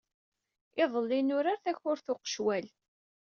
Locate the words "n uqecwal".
2.09-2.65